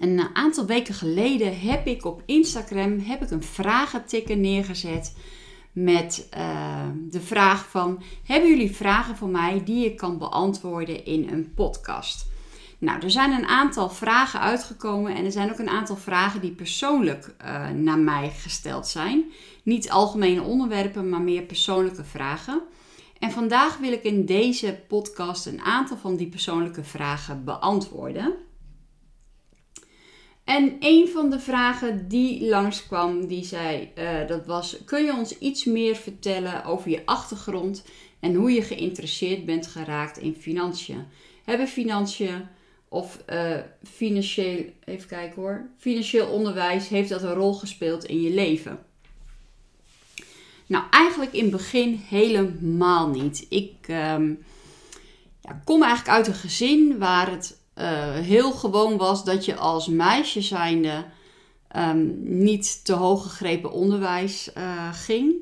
Een 0.00 0.20
aantal 0.32 0.66
weken 0.66 0.94
geleden 0.94 1.60
heb 1.60 1.86
ik 1.86 2.04
op 2.04 2.22
Instagram 2.26 2.98
heb 2.98 3.22
ik 3.22 3.30
een 3.30 3.42
vragentikker 3.42 4.36
neergezet 4.36 5.16
met 5.72 6.28
uh, 6.36 6.86
de 7.10 7.20
vraag 7.20 7.68
van 7.68 8.02
hebben 8.24 8.50
jullie 8.50 8.76
vragen 8.76 9.16
voor 9.16 9.28
mij 9.28 9.62
die 9.64 9.84
ik 9.84 9.96
kan 9.96 10.18
beantwoorden 10.18 11.04
in 11.04 11.28
een 11.28 11.52
podcast? 11.54 12.26
Nou, 12.78 13.00
er 13.00 13.10
zijn 13.10 13.32
een 13.32 13.46
aantal 13.46 13.90
vragen 13.90 14.40
uitgekomen 14.40 15.14
en 15.14 15.24
er 15.24 15.32
zijn 15.32 15.50
ook 15.50 15.58
een 15.58 15.68
aantal 15.68 15.96
vragen 15.96 16.40
die 16.40 16.50
persoonlijk 16.50 17.34
uh, 17.44 17.68
naar 17.68 17.98
mij 17.98 18.30
gesteld 18.30 18.86
zijn. 18.86 19.24
Niet 19.62 19.90
algemene 19.90 20.42
onderwerpen, 20.42 21.08
maar 21.08 21.20
meer 21.20 21.42
persoonlijke 21.42 22.04
vragen. 22.04 22.62
En 23.18 23.30
vandaag 23.30 23.78
wil 23.78 23.92
ik 23.92 24.02
in 24.02 24.24
deze 24.24 24.80
podcast 24.88 25.46
een 25.46 25.60
aantal 25.60 25.96
van 25.96 26.16
die 26.16 26.28
persoonlijke 26.28 26.84
vragen 26.84 27.44
beantwoorden. 27.44 28.34
En 30.46 30.76
een 30.80 31.08
van 31.08 31.30
de 31.30 31.40
vragen 31.40 32.08
die 32.08 32.48
langskwam, 32.48 33.26
die 33.26 33.44
zei, 33.44 33.90
uh, 33.98 34.26
dat 34.26 34.46
was, 34.46 34.76
kun 34.84 35.04
je 35.04 35.16
ons 35.16 35.38
iets 35.38 35.64
meer 35.64 35.96
vertellen 35.96 36.64
over 36.64 36.90
je 36.90 37.02
achtergrond 37.04 37.84
en 38.20 38.34
hoe 38.34 38.52
je 38.52 38.62
geïnteresseerd 38.62 39.44
bent 39.44 39.66
geraakt 39.66 40.18
in 40.18 40.34
financiën? 40.34 41.04
Hebben 41.44 41.68
financiën 41.68 42.46
of 42.88 43.22
uh, 43.30 43.56
financieel, 43.82 44.64
even 44.84 45.08
kijken 45.08 45.42
hoor, 45.42 45.68
financieel 45.78 46.26
onderwijs, 46.26 46.88
heeft 46.88 47.08
dat 47.08 47.22
een 47.22 47.34
rol 47.34 47.54
gespeeld 47.54 48.04
in 48.04 48.22
je 48.22 48.30
leven? 48.30 48.78
Nou, 50.66 50.84
eigenlijk 50.90 51.32
in 51.32 51.42
het 51.42 51.52
begin 51.52 52.00
helemaal 52.08 53.08
niet. 53.08 53.46
Ik 53.48 53.74
um, 53.88 54.44
ja, 55.40 55.62
kom 55.64 55.82
eigenlijk 55.82 56.16
uit 56.16 56.26
een 56.26 56.34
gezin 56.34 56.98
waar 56.98 57.30
het 57.30 57.55
uh, 57.78 58.12
heel 58.12 58.52
gewoon 58.52 58.96
was 58.96 59.24
dat 59.24 59.44
je 59.44 59.56
als 59.56 59.88
meisje 59.88 60.40
zijnde 60.40 61.04
um, 61.76 62.18
niet 62.22 62.84
te 62.84 62.92
hoog 62.92 63.22
gegrepen 63.22 63.72
onderwijs 63.72 64.50
uh, 64.58 64.92
ging. 64.92 65.34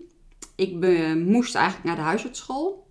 Ik 0.57 0.75
moest 1.17 1.55
eigenlijk 1.55 1.87
naar 1.87 1.97
de 1.97 2.03
huisartsschool. 2.03 2.87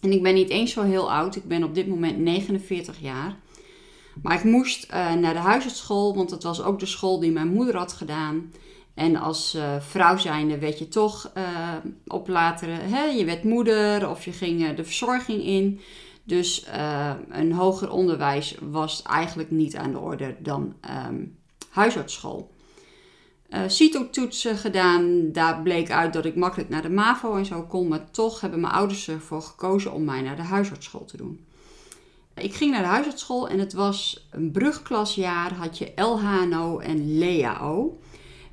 En 0.00 0.12
ik 0.12 0.22
ben 0.22 0.34
niet 0.34 0.50
eens 0.50 0.72
zo 0.72 0.82
heel 0.82 1.12
oud. 1.12 1.36
Ik 1.36 1.48
ben 1.48 1.64
op 1.64 1.74
dit 1.74 1.86
moment 1.86 2.18
49 2.18 3.00
jaar. 3.00 3.36
Maar 4.22 4.36
ik 4.36 4.44
moest 4.44 4.84
uh, 4.90 5.12
naar 5.12 5.32
de 5.32 5.40
huisartsschool, 5.40 6.14
want 6.14 6.30
het 6.30 6.42
was 6.42 6.62
ook 6.62 6.78
de 6.78 6.86
school 6.86 7.20
die 7.20 7.32
mijn 7.32 7.52
moeder 7.52 7.76
had 7.76 7.92
gedaan. 7.92 8.52
En 8.94 9.16
als 9.16 9.54
uh, 9.54 9.80
vrouw 9.80 10.16
zijnde 10.16 10.58
werd 10.58 10.78
je 10.78 10.88
toch 10.88 11.32
op 12.06 12.28
latere, 12.28 12.72
hè, 12.72 13.04
je 13.04 13.24
werd 13.24 13.44
moeder 13.44 14.10
of 14.10 14.24
je 14.24 14.32
ging 14.32 14.74
de 14.74 14.84
verzorging 14.84 15.44
in. 15.44 15.80
Dus 16.24 16.66
uh, 16.66 17.14
een 17.28 17.52
hoger 17.52 17.90
onderwijs 17.90 18.56
was 18.60 19.02
eigenlijk 19.02 19.50
niet 19.50 19.76
aan 19.76 19.90
de 19.90 19.98
orde 19.98 20.36
dan 20.38 20.74
um, 21.06 21.38
huisartsschool. 21.70 22.52
Uh, 23.48 23.60
CITO-toetsen 23.66 24.56
gedaan, 24.56 25.32
daar 25.32 25.62
bleek 25.62 25.90
uit 25.90 26.12
dat 26.12 26.24
ik 26.24 26.36
makkelijk 26.36 26.68
naar 26.68 26.82
de 26.82 26.90
MAVO 26.90 27.36
en 27.36 27.46
zo 27.46 27.62
kon, 27.62 27.88
maar 27.88 28.10
toch 28.10 28.40
hebben 28.40 28.60
mijn 28.60 28.72
ouders 28.72 29.08
ervoor 29.08 29.42
gekozen 29.42 29.92
om 29.92 30.04
mij 30.04 30.20
naar 30.20 30.36
de 30.36 30.42
huisartsschool 30.42 31.04
te 31.04 31.16
doen. 31.16 31.46
Ik 32.34 32.54
ging 32.54 32.70
naar 32.70 32.82
de 32.82 32.88
huisartsschool 32.88 33.48
en 33.48 33.58
het 33.58 33.72
was 33.72 34.26
een 34.30 34.50
brugklasjaar, 34.50 35.54
had 35.54 35.78
je 35.78 35.92
LHNO 35.96 36.78
en 36.78 37.18
LEAO. 37.18 37.98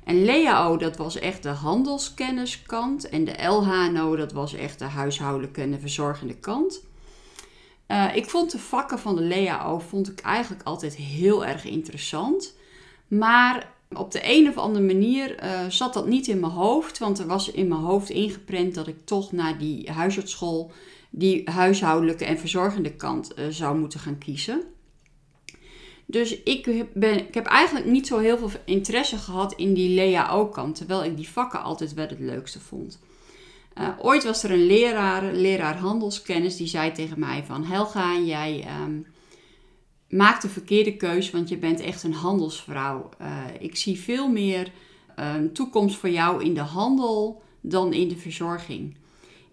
En 0.04 0.24
LEAO, 0.24 0.76
dat 0.76 0.96
was 0.96 1.18
echt 1.18 1.42
de 1.42 1.48
handelskenniskant 1.48 3.08
en 3.08 3.24
de 3.24 3.44
LHNO, 3.46 4.16
dat 4.16 4.32
was 4.32 4.54
echt 4.54 4.78
de 4.78 4.84
huishoudelijke 4.84 5.60
en 5.60 5.70
de 5.70 5.78
verzorgende 5.78 6.34
kant. 6.34 6.82
Uh, 7.92 8.16
ik 8.16 8.30
vond 8.30 8.50
de 8.50 8.58
vakken 8.58 8.98
van 8.98 9.16
de 9.16 9.22
LEAO 9.22 9.78
vond 9.78 10.10
ik 10.10 10.20
eigenlijk 10.20 10.62
altijd 10.62 10.96
heel 10.96 11.46
erg 11.46 11.64
interessant. 11.64 12.54
Maar 13.08 13.72
op 13.88 14.10
de 14.10 14.20
een 14.22 14.48
of 14.48 14.56
andere 14.56 14.84
manier 14.84 15.44
uh, 15.44 15.66
zat 15.68 15.94
dat 15.94 16.06
niet 16.06 16.26
in 16.26 16.40
mijn 16.40 16.52
hoofd. 16.52 16.98
Want 16.98 17.18
er 17.18 17.26
was 17.26 17.50
in 17.50 17.68
mijn 17.68 17.80
hoofd 17.80 18.10
ingeprent 18.10 18.74
dat 18.74 18.86
ik 18.86 18.96
toch 19.04 19.32
naar 19.32 19.58
die 19.58 19.90
huisartsschool, 19.90 20.70
die 21.10 21.50
huishoudelijke 21.50 22.24
en 22.24 22.38
verzorgende 22.38 22.92
kant 22.92 23.38
uh, 23.38 23.46
zou 23.48 23.78
moeten 23.78 24.00
gaan 24.00 24.18
kiezen. 24.18 24.62
Dus 26.06 26.42
ik, 26.42 26.66
ik 26.66 27.34
heb 27.34 27.46
eigenlijk 27.46 27.86
niet 27.86 28.06
zo 28.06 28.18
heel 28.18 28.38
veel 28.38 28.50
interesse 28.64 29.16
gehad 29.16 29.54
in 29.54 29.74
die 29.74 29.94
LEAO-kant. 29.94 30.76
Terwijl 30.76 31.04
ik 31.04 31.16
die 31.16 31.28
vakken 31.28 31.62
altijd 31.62 31.94
wel 31.94 32.08
het 32.08 32.20
leukste 32.20 32.60
vond. 32.60 32.98
Uh, 33.78 33.88
ooit 33.98 34.24
was 34.24 34.42
er 34.42 34.50
een 34.50 34.66
leraar, 34.66 35.32
leraar 35.32 35.76
handelskennis, 35.76 36.56
die 36.56 36.66
zei 36.66 36.92
tegen 36.92 37.18
mij 37.18 37.44
van 37.44 37.64
Helga, 37.64 38.18
jij 38.18 38.66
um, 38.82 39.06
maakt 40.08 40.42
de 40.42 40.48
verkeerde 40.48 40.96
keus, 40.96 41.30
want 41.30 41.48
je 41.48 41.58
bent 41.58 41.80
echt 41.80 42.02
een 42.02 42.14
handelsvrouw. 42.14 43.08
Uh, 43.20 43.44
ik 43.58 43.76
zie 43.76 43.98
veel 43.98 44.28
meer 44.28 44.72
um, 45.18 45.52
toekomst 45.52 45.96
voor 45.96 46.10
jou 46.10 46.44
in 46.44 46.54
de 46.54 46.60
handel 46.60 47.42
dan 47.60 47.92
in 47.92 48.08
de 48.08 48.16
verzorging. 48.16 48.96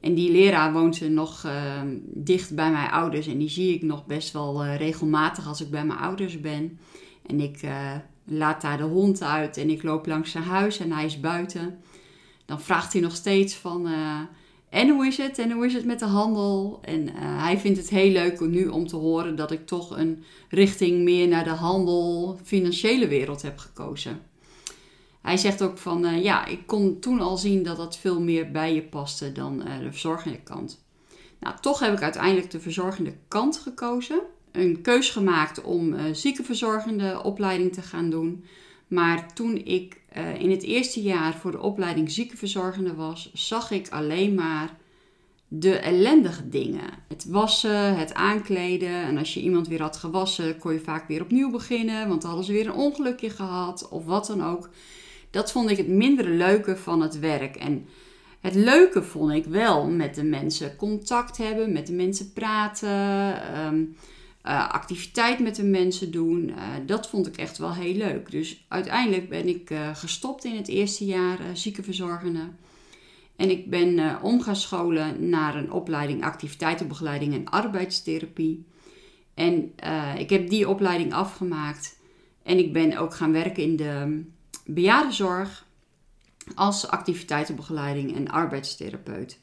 En 0.02 0.14
die 0.14 0.32
leraar 0.32 0.74
woont 0.74 1.10
nog 1.10 1.44
uh, 1.46 1.82
dicht 2.04 2.56
bij 2.56 2.72
mijn 2.72 2.92
ouders 2.92 3.28
en 3.28 3.38
die 3.38 3.50
zie 3.50 3.74
ik 3.74 3.82
nog 3.82 4.06
best 4.06 4.34
wel 4.34 4.66
uh, 4.66 4.78
regelmatig 4.78 5.48
als 5.48 5.62
ik 5.62 5.70
bij 5.70 5.86
mijn 5.86 6.00
ouders 6.00 6.42
ben. 6.42 6.80
En 7.26 7.40
ik 7.40 7.60
laat 8.26 8.62
daar 8.62 8.78
de 8.78 8.84
hond 8.84 9.22
uit 9.22 9.58
en 9.58 9.70
ik 9.70 9.84
loop 9.84 10.06
langs 10.06 10.32
zijn 10.32 10.44
huis 10.44 10.80
en 10.80 10.92
hij 10.92 11.06
is 11.06 11.20
buiten 11.20 11.80
dan 12.50 12.62
vraagt 12.62 12.94
hij 12.94 13.02
nog 13.02 13.16
steeds 13.16 13.56
van. 13.56 13.88
Uh, 13.88 14.20
en 14.70 14.90
hoe 14.90 15.08
is 15.08 15.18
het? 15.18 15.38
En 15.38 15.52
hoe 15.52 15.66
is 15.66 15.74
het 15.74 15.86
met 15.86 16.00
de 16.00 16.06
handel? 16.06 16.80
En 16.82 17.08
uh, 17.08 17.14
hij 17.16 17.58
vindt 17.58 17.78
het 17.78 17.90
heel 17.90 18.12
leuk 18.12 18.40
nu 18.40 18.68
om 18.68 18.88
te 18.88 18.96
horen 18.96 19.36
dat 19.36 19.52
ik 19.52 19.66
toch 19.66 19.98
een 19.98 20.24
richting 20.50 21.02
meer 21.04 21.28
naar 21.28 21.44
de 21.44 21.50
handel, 21.50 22.40
financiële 22.44 23.08
wereld 23.08 23.42
heb 23.42 23.58
gekozen. 23.58 24.22
Hij 25.22 25.38
zegt 25.38 25.62
ook 25.62 25.78
van 25.78 26.06
uh, 26.06 26.24
ja, 26.24 26.46
ik 26.46 26.68
kon 26.68 27.00
toen 27.00 27.20
al 27.20 27.38
zien 27.38 27.64
dat 27.64 27.78
dat 27.78 27.98
veel 27.98 28.22
meer 28.22 28.52
bij 28.52 28.74
je 28.74 28.84
paste 28.84 29.32
dan 29.32 29.58
de 29.60 29.92
verzorgende 29.92 30.40
kant. 30.40 30.84
Nou, 31.40 31.56
toch 31.62 31.80
heb 31.80 31.94
ik 31.94 32.02
uiteindelijk 32.02 32.52
de 32.52 32.60
verzorgende 32.60 33.14
kant 33.28 33.58
gekozen. 33.58 34.22
Een 34.52 34.82
keus 34.82 35.10
gemaakt 35.10 35.62
om 35.62 35.96
ziekenverzorgende 36.14 37.24
opleiding 37.24 37.74
te 37.74 37.82
gaan 37.82 38.10
doen. 38.10 38.44
Maar 38.90 39.34
toen 39.34 39.66
ik 39.66 40.02
uh, 40.18 40.40
in 40.42 40.52
het 40.52 40.64
eerste 40.64 41.02
jaar 41.02 41.34
voor 41.34 41.52
de 41.52 41.62
opleiding 41.62 42.12
ziekenverzorgende 42.12 42.96
was, 42.96 43.32
zag 43.34 43.72
ik 43.72 43.90
alleen 43.90 44.34
maar 44.34 44.78
de 45.48 45.78
ellendige 45.78 46.50
dingen. 46.50 46.90
Het 47.08 47.26
wassen, 47.26 47.98
het 47.98 48.14
aankleden. 48.14 49.04
En 49.04 49.18
als 49.18 49.34
je 49.34 49.42
iemand 49.42 49.68
weer 49.68 49.82
had 49.82 49.98
gewassen, 49.98 50.58
kon 50.58 50.74
je 50.74 50.80
vaak 50.80 51.08
weer 51.08 51.22
opnieuw 51.22 51.52
beginnen, 51.52 52.08
want 52.08 52.22
dan 52.22 52.30
hadden 52.30 52.48
ze 52.48 52.54
weer 52.54 52.66
een 52.66 52.74
ongelukje 52.74 53.30
gehad 53.30 53.90
of 53.90 54.06
wat 54.06 54.28
dan 54.28 54.44
ook. 54.44 54.70
Dat 55.30 55.52
vond 55.52 55.70
ik 55.70 55.78
het 55.78 55.88
mindere 55.88 56.30
leuke 56.30 56.78
van 56.78 57.02
het 57.02 57.20
werk. 57.20 57.56
En 57.56 57.86
het 58.40 58.56
leuke 58.56 59.04
vond 59.04 59.32
ik 59.32 59.46
wel 59.46 59.90
met 59.90 60.16
de 60.16 60.24
mensen 60.24 60.76
contact 60.76 61.38
hebben, 61.38 61.72
met 61.72 61.88
de 61.88 61.94
mensen 61.94 62.34
praten. 62.34 62.90
Um, 63.66 63.96
uh, 64.46 64.70
activiteit 64.70 65.40
met 65.40 65.56
de 65.56 65.64
mensen 65.64 66.12
doen. 66.12 66.50
Uh, 66.50 66.56
dat 66.86 67.10
vond 67.10 67.28
ik 67.28 67.38
echt 67.38 67.58
wel 67.58 67.74
heel 67.74 67.94
leuk. 67.94 68.32
Dus 68.32 68.66
uiteindelijk 68.68 69.30
ben 69.30 69.48
ik 69.48 69.70
uh, 69.70 69.96
gestopt 69.96 70.46
in 70.46 70.56
het 70.56 70.68
eerste 70.68 71.06
jaar 71.06 71.40
ziekenverzorgende. 71.54 72.50
En 73.36 73.50
ik 73.50 73.70
ben 73.70 74.22
om 74.22 74.42
gaan 74.42 74.56
scholen 74.56 75.30
naar 75.30 75.56
een 75.56 75.72
opleiding 75.72 76.24
activiteitenbegeleiding 76.24 77.34
en 77.34 77.50
arbeidstherapie. 77.50 78.66
En 79.34 79.74
ik 80.18 80.30
heb 80.30 80.50
die 80.50 80.70
opleiding 80.70 81.14
afgemaakt. 81.14 82.00
En 82.44 82.58
ik 82.58 82.74
ben 82.74 82.98
ook 82.98 83.14
gaan 83.14 83.32
werken 83.32 83.64
in 83.64 83.76
de 83.76 84.24
bejaardenzorg 84.66 85.66
als 86.56 86.88
activiteitenbegeleiding 86.88 88.16
en 88.16 88.30
arbeidstherapeut. 88.30 89.40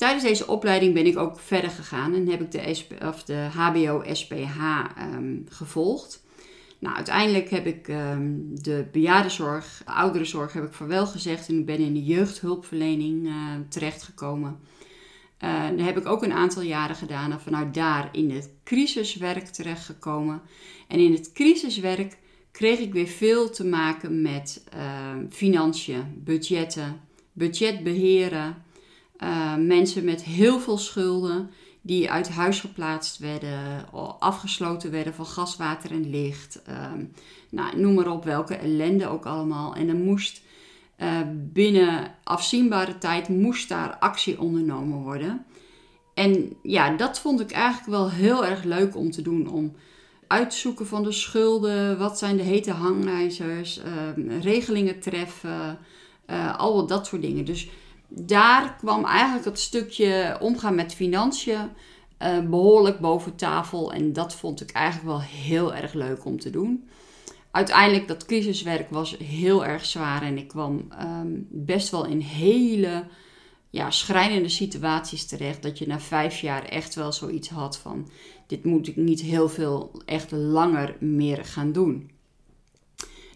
Tijdens 0.00 0.24
deze 0.24 0.46
opleiding 0.46 0.94
ben 0.94 1.06
ik 1.06 1.18
ook 1.18 1.40
verder 1.40 1.70
gegaan 1.70 2.14
en 2.14 2.28
heb 2.28 2.40
ik 2.40 2.50
de, 2.50 2.96
of 3.06 3.24
de 3.24 3.48
HBO-SPH 3.52 4.58
ehm, 4.96 5.36
gevolgd. 5.48 6.24
Nou, 6.78 6.96
uiteindelijk 6.96 7.50
heb 7.50 7.66
ik 7.66 7.88
um, 7.88 8.62
de 8.62 8.86
bejaardenzorg, 8.92 9.82
de 9.84 9.92
ouderenzorg 9.92 10.52
heb 10.52 10.64
ik 10.64 10.72
voor 10.72 10.86
wel 10.86 11.06
gezegd 11.06 11.48
en 11.48 11.58
ik 11.58 11.66
ben 11.66 11.78
in 11.78 11.92
de 11.92 12.04
jeugdhulpverlening 12.04 13.26
uh, 13.26 13.34
terechtgekomen. 13.68 14.58
Uh, 15.44 15.68
dat 15.68 15.86
heb 15.86 15.98
ik 15.98 16.06
ook 16.06 16.22
een 16.22 16.32
aantal 16.32 16.62
jaren 16.62 16.96
gedaan 16.96 17.32
en 17.32 17.40
vanuit 17.40 17.74
daar 17.74 18.08
in 18.12 18.30
het 18.30 18.50
crisiswerk 18.64 19.46
terechtgekomen. 19.46 20.42
En 20.88 20.98
in 20.98 21.12
het 21.12 21.32
crisiswerk 21.32 22.18
kreeg 22.50 22.78
ik 22.78 22.92
weer 22.92 23.06
veel 23.06 23.50
te 23.50 23.64
maken 23.64 24.22
met 24.22 24.64
uh, 24.74 24.80
financiën, 25.30 26.22
budgetten, 26.24 27.00
budget 27.32 27.82
beheren. 27.82 28.68
Uh, 29.22 29.56
mensen 29.56 30.04
met 30.04 30.22
heel 30.22 30.60
veel 30.60 30.78
schulden 30.78 31.50
die 31.82 32.10
uit 32.10 32.28
huis 32.28 32.60
geplaatst 32.60 33.18
werden, 33.18 33.84
afgesloten 34.18 34.90
werden 34.90 35.14
van 35.14 35.26
gas, 35.26 35.56
water 35.56 35.90
en 35.90 36.10
licht. 36.10 36.62
Uh, 36.68 36.92
nou, 37.50 37.80
noem 37.80 37.94
maar 37.94 38.10
op 38.10 38.24
welke 38.24 38.56
ellende 38.56 39.08
ook 39.08 39.26
allemaal. 39.26 39.74
En 39.74 39.86
dan 39.86 40.02
moest 40.02 40.42
uh, 40.98 41.20
binnen 41.34 42.14
afzienbare 42.24 42.98
tijd 42.98 43.28
moest 43.28 43.68
daar 43.68 43.96
actie 43.98 44.40
ondernomen 44.40 44.98
worden. 44.98 45.44
En 46.14 46.52
ja, 46.62 46.96
dat 46.96 47.20
vond 47.20 47.40
ik 47.40 47.50
eigenlijk 47.50 47.90
wel 47.90 48.10
heel 48.10 48.46
erg 48.46 48.62
leuk 48.62 48.96
om 48.96 49.10
te 49.10 49.22
doen. 49.22 49.48
Om 49.48 49.72
uitzoeken 50.26 50.86
van 50.86 51.02
de 51.02 51.12
schulden, 51.12 51.98
wat 51.98 52.18
zijn 52.18 52.36
de 52.36 52.42
hete 52.42 52.70
hangijzers, 52.70 53.80
uh, 54.16 54.40
regelingen 54.40 55.00
treffen, 55.00 55.78
uh, 56.30 56.58
al 56.58 56.86
dat 56.86 57.06
soort 57.06 57.22
dingen. 57.22 57.44
Dus 57.44 57.68
daar 58.10 58.76
kwam 58.78 59.04
eigenlijk 59.04 59.44
het 59.44 59.58
stukje 59.58 60.36
omgaan 60.40 60.74
met 60.74 60.94
financiën 60.94 61.68
uh, 62.22 62.38
behoorlijk 62.40 62.98
boven 62.98 63.36
tafel. 63.36 63.92
En 63.92 64.12
dat 64.12 64.34
vond 64.34 64.60
ik 64.60 64.70
eigenlijk 64.70 65.06
wel 65.06 65.20
heel 65.20 65.74
erg 65.74 65.92
leuk 65.92 66.24
om 66.24 66.40
te 66.40 66.50
doen. 66.50 66.88
Uiteindelijk, 67.50 68.08
dat 68.08 68.24
crisiswerk 68.24 68.90
was 68.90 69.16
heel 69.18 69.64
erg 69.64 69.84
zwaar 69.84 70.22
en 70.22 70.38
ik 70.38 70.48
kwam 70.48 70.88
um, 71.00 71.46
best 71.50 71.90
wel 71.90 72.06
in 72.06 72.20
hele 72.20 73.04
ja, 73.70 73.90
schrijnende 73.90 74.48
situaties 74.48 75.26
terecht. 75.26 75.62
Dat 75.62 75.78
je 75.78 75.86
na 75.86 76.00
vijf 76.00 76.40
jaar 76.40 76.64
echt 76.64 76.94
wel 76.94 77.12
zoiets 77.12 77.48
had 77.48 77.78
van: 77.78 78.08
dit 78.46 78.64
moet 78.64 78.88
ik 78.88 78.96
niet 78.96 79.20
heel 79.20 79.48
veel, 79.48 80.02
echt 80.04 80.30
langer 80.30 80.96
meer 81.00 81.44
gaan 81.44 81.72
doen. 81.72 82.10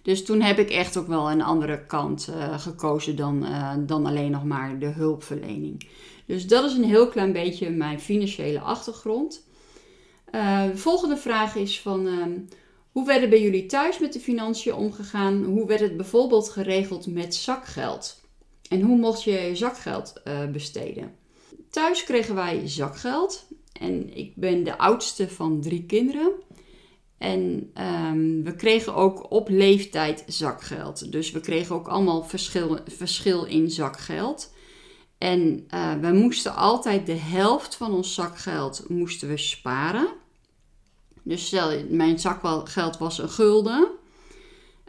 Dus 0.04 0.24
toen 0.24 0.40
heb 0.40 0.58
ik 0.58 0.70
echt 0.70 0.96
ook 0.96 1.06
wel 1.06 1.30
een 1.30 1.42
andere 1.42 1.86
kant 1.86 2.28
uh, 2.30 2.58
gekozen 2.58 3.16
dan, 3.16 3.44
uh, 3.44 3.74
dan 3.78 4.06
alleen 4.06 4.30
nog 4.30 4.44
maar 4.44 4.78
de 4.78 4.86
hulpverlening. 4.86 5.88
Dus 6.26 6.46
dat 6.46 6.64
is 6.64 6.76
een 6.76 6.84
heel 6.84 7.08
klein 7.08 7.32
beetje 7.32 7.70
mijn 7.70 8.00
financiële 8.00 8.60
achtergrond. 8.60 9.46
Uh, 10.34 10.64
de 10.64 10.76
volgende 10.76 11.16
vraag 11.16 11.56
is 11.56 11.80
van 11.80 12.06
ehm, 12.06 12.38
hoe 12.92 13.06
werden 13.06 13.30
bij 13.30 13.42
jullie 13.42 13.66
thuis 13.66 13.98
met 13.98 14.12
de 14.12 14.20
financiën 14.20 14.74
omgegaan? 14.74 15.44
Hoe 15.44 15.66
werd 15.66 15.80
het 15.80 15.96
bijvoorbeeld 15.96 16.50
geregeld 16.50 17.06
met 17.06 17.34
zakgeld? 17.34 18.20
En 18.68 18.80
hoe 18.80 18.98
mocht 18.98 19.22
je 19.22 19.50
zakgeld 19.52 20.12
uh, 20.24 20.46
besteden? 20.46 21.12
Thuis 21.70 22.04
kregen 22.04 22.34
wij 22.34 22.68
zakgeld. 22.68 23.46
En 23.80 24.16
ik 24.16 24.36
ben 24.36 24.64
de 24.64 24.78
oudste 24.78 25.28
van 25.28 25.60
drie 25.60 25.84
kinderen. 25.84 26.32
En 27.24 27.70
um, 28.10 28.44
we 28.44 28.54
kregen 28.56 28.94
ook 28.94 29.30
op 29.30 29.48
leeftijd 29.48 30.24
zakgeld. 30.26 31.12
Dus 31.12 31.30
we 31.30 31.40
kregen 31.40 31.74
ook 31.74 31.88
allemaal 31.88 32.24
verschil, 32.24 32.78
verschil 32.86 33.44
in 33.44 33.70
zakgeld. 33.70 34.52
En 35.18 35.66
uh, 35.74 35.92
we 36.00 36.12
moesten 36.12 36.54
altijd 36.54 37.06
de 37.06 37.16
helft 37.16 37.76
van 37.76 37.92
ons 37.92 38.14
zakgeld 38.14 38.84
moesten 38.88 39.28
we 39.28 39.36
sparen. 39.36 40.08
Dus 41.22 41.46
stel, 41.46 41.84
mijn 41.88 42.18
zakgeld 42.18 42.98
was 42.98 43.18
een 43.18 43.28
gulden. 43.28 43.88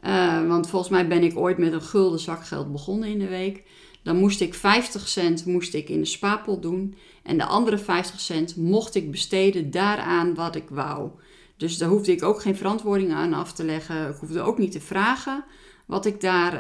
Uh, 0.04 0.48
want 0.48 0.70
volgens 0.70 0.92
mij 0.92 1.08
ben 1.08 1.24
ik 1.24 1.38
ooit 1.38 1.58
met 1.58 1.74
een 1.74 1.82
gulden 1.82 2.20
zakgeld 2.20 2.72
begonnen 2.72 3.10
in 3.10 3.20
de 3.20 3.28
week. 3.28 3.64
Dan 4.04 4.18
moest 4.18 4.42
ik 4.42 4.54
50 4.54 5.08
cent 5.08 5.46
moest 5.46 5.74
ik 5.74 5.90
in 5.90 6.00
de 6.00 6.06
spaarpot 6.06 6.62
doen. 6.62 6.96
En 7.24 7.38
de 7.38 7.46
andere 7.46 7.78
50 7.78 8.20
cent 8.20 8.56
mocht 8.56 8.96
ik 8.96 9.12
besteden 9.12 9.72
daaraan 9.72 10.36
wat 10.36 10.56
ik 10.56 10.70
wou. 10.70 11.12
Dus 11.58 11.78
daar 11.78 11.90
hoefde 11.90 12.12
ik 12.12 12.24
ook 12.24 12.42
geen 12.42 12.56
verantwoording 12.56 13.14
aan 13.14 13.34
af 13.34 13.54
te 13.54 13.64
leggen. 13.64 14.10
Ik 14.10 14.16
hoefde 14.16 14.42
ook 14.42 14.58
niet 14.58 14.72
te 14.72 14.82
vragen 14.82 15.44
wat 15.86 16.06
ik 16.06 16.22
daar 16.22 16.60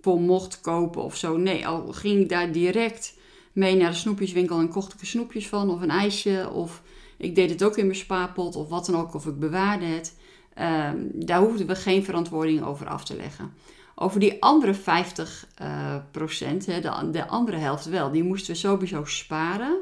voor 0.00 0.20
mocht 0.20 0.60
kopen 0.60 1.02
of 1.02 1.16
zo. 1.16 1.36
Nee, 1.36 1.66
al 1.66 1.92
ging 1.92 2.20
ik 2.20 2.28
daar 2.28 2.52
direct 2.52 3.14
mee 3.52 3.76
naar 3.76 3.90
de 3.90 3.96
snoepjeswinkel 3.96 4.58
en 4.58 4.68
kocht 4.68 4.92
ik 4.94 5.00
er 5.00 5.06
snoepjes 5.06 5.48
van 5.48 5.70
of 5.70 5.80
een 5.80 5.90
ijsje. 5.90 6.50
Of 6.52 6.82
ik 7.16 7.34
deed 7.34 7.50
het 7.50 7.64
ook 7.64 7.76
in 7.76 7.86
mijn 7.86 7.98
spaarpot 7.98 8.56
of 8.56 8.68
wat 8.68 8.86
dan 8.86 8.96
ook, 9.00 9.14
of 9.14 9.26
ik 9.26 9.38
bewaarde 9.38 9.84
het. 9.84 10.16
Uh, 10.58 10.90
daar 11.12 11.40
hoefden 11.40 11.66
we 11.66 11.74
geen 11.74 12.04
verantwoording 12.04 12.64
over 12.64 12.86
af 12.86 13.04
te 13.04 13.16
leggen. 13.16 13.52
Over 13.94 14.20
die 14.20 14.42
andere 14.42 14.74
50 14.74 15.46
uh, 15.62 15.96
procent, 16.10 16.66
hè, 16.66 16.80
de, 16.80 17.08
de, 17.10 17.26
andere 17.26 17.56
helft 17.56 17.84
wel, 17.84 18.10
die 18.10 18.22
moesten 18.22 18.52
we 18.52 18.58
sowieso 18.58 19.04
sparen. 19.04 19.80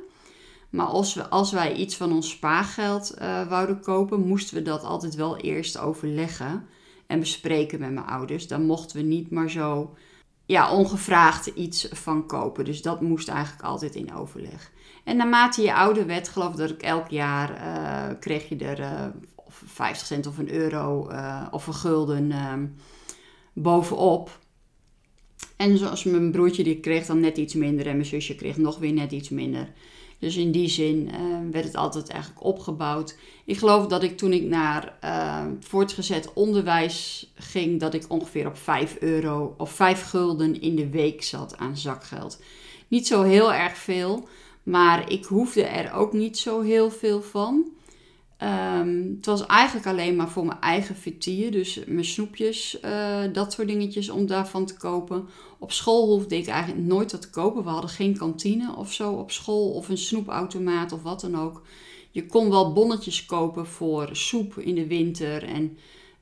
Maar 0.70 0.86
als, 0.86 1.14
we, 1.14 1.28
als 1.28 1.52
wij 1.52 1.74
iets 1.74 1.96
van 1.96 2.12
ons 2.12 2.30
spaargeld 2.30 3.14
uh, 3.18 3.48
wouden 3.48 3.80
kopen, 3.80 4.26
moesten 4.26 4.56
we 4.56 4.62
dat 4.62 4.82
altijd 4.82 5.14
wel 5.14 5.36
eerst 5.36 5.78
overleggen 5.78 6.66
en 7.06 7.20
bespreken 7.20 7.80
met 7.80 7.92
mijn 7.92 8.06
ouders. 8.06 8.48
Dan 8.48 8.66
mochten 8.66 8.96
we 8.96 9.02
niet 9.02 9.30
maar 9.30 9.50
zo 9.50 9.94
ja, 10.46 10.72
ongevraagd 10.72 11.46
iets 11.46 11.88
van 11.92 12.26
kopen. 12.26 12.64
Dus 12.64 12.82
dat 12.82 13.00
moest 13.00 13.28
eigenlijk 13.28 13.62
altijd 13.62 13.94
in 13.94 14.14
overleg. 14.14 14.72
En 15.04 15.16
naarmate 15.16 15.62
je 15.62 15.74
ouder 15.74 16.06
werd, 16.06 16.28
geloof 16.28 16.50
ik 16.50 16.56
dat 16.56 16.70
ik 16.70 16.82
elk 16.82 17.08
jaar 17.08 17.50
uh, 17.50 18.18
kreeg 18.20 18.48
je 18.48 18.56
er 18.56 18.80
uh, 18.80 19.06
50 19.48 20.06
cent 20.06 20.26
of 20.26 20.38
een 20.38 20.52
euro 20.52 21.10
of 21.50 21.66
een 21.66 21.74
gulden 21.74 22.32
ehm, 22.32 22.66
bovenop. 23.52 24.38
En 25.56 25.78
zoals 25.78 26.04
mijn 26.04 26.30
broertje, 26.30 26.62
die 26.62 26.80
kreeg 26.80 27.06
dan 27.06 27.20
net 27.20 27.36
iets 27.36 27.54
minder 27.54 27.86
en 27.86 27.96
mijn 27.96 28.08
zusje 28.08 28.34
kreeg 28.34 28.56
nog 28.56 28.78
weer 28.78 28.92
net 28.92 29.12
iets 29.12 29.28
minder. 29.28 29.72
Dus 30.18 30.36
in 30.36 30.50
die 30.50 30.68
zin 30.68 31.08
uh, 31.08 31.50
werd 31.50 31.64
het 31.64 31.76
altijd 31.76 32.08
eigenlijk 32.08 32.44
opgebouwd. 32.44 33.16
Ik 33.44 33.58
geloof 33.58 33.86
dat 33.86 34.02
ik 34.02 34.16
toen 34.16 34.32
ik 34.32 34.42
naar 34.42 34.98
uh, 35.04 35.44
voortgezet 35.60 36.32
onderwijs 36.32 37.30
ging, 37.34 37.80
dat 37.80 37.94
ik 37.94 38.04
ongeveer 38.08 38.46
op 38.46 38.56
5 38.56 38.96
euro 39.00 39.54
of 39.56 39.72
5 39.72 40.02
gulden 40.02 40.60
in 40.60 40.76
de 40.76 40.88
week 40.88 41.22
zat 41.22 41.56
aan 41.56 41.76
zakgeld. 41.76 42.42
Niet 42.88 43.06
zo 43.06 43.22
heel 43.22 43.52
erg 43.52 43.76
veel, 43.76 44.28
maar 44.62 45.10
ik 45.10 45.24
hoefde 45.24 45.62
er 45.62 45.92
ook 45.92 46.12
niet 46.12 46.38
zo 46.38 46.60
heel 46.60 46.90
veel 46.90 47.22
van. 47.22 47.76
Um, 48.42 49.14
het 49.16 49.26
was 49.26 49.46
eigenlijk 49.46 49.86
alleen 49.86 50.16
maar 50.16 50.28
voor 50.28 50.46
mijn 50.46 50.60
eigen 50.60 50.96
vertier, 50.96 51.50
dus 51.50 51.80
mijn 51.86 52.04
snoepjes, 52.04 52.78
uh, 52.84 53.20
dat 53.32 53.52
soort 53.52 53.68
dingetjes 53.68 54.10
om 54.10 54.26
daarvan 54.26 54.66
te 54.66 54.76
kopen. 54.76 55.28
Op 55.58 55.72
school 55.72 56.06
hoefde 56.06 56.36
ik 56.36 56.46
eigenlijk 56.46 56.86
nooit 56.86 57.12
wat 57.12 57.20
te 57.22 57.30
kopen. 57.30 57.64
We 57.64 57.68
hadden 57.68 57.90
geen 57.90 58.16
kantine 58.16 58.76
of 58.76 58.92
zo 58.92 59.12
op 59.12 59.30
school 59.30 59.70
of 59.70 59.88
een 59.88 59.98
snoepautomaat 59.98 60.92
of 60.92 61.02
wat 61.02 61.20
dan 61.20 61.38
ook. 61.38 61.62
Je 62.10 62.26
kon 62.26 62.50
wel 62.50 62.72
bonnetjes 62.72 63.26
kopen 63.26 63.66
voor 63.66 64.08
soep 64.12 64.58
in 64.58 64.74
de 64.74 64.86
winter 64.86 65.44
en 65.44 65.78